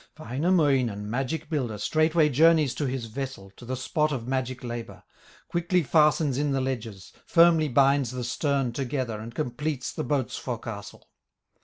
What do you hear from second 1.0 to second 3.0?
magic builder, Straightway journeys to